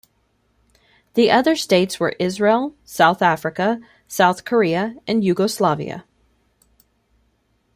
The 1.13 1.29
other 1.29 1.55
states 1.55 1.99
were 1.99 2.15
Israel, 2.17 2.73
South 2.85 3.21
Africa, 3.21 3.79
South 4.07 4.45
Korea, 4.45 4.95
and 5.07 5.23
Yugoslavia. 5.23 6.05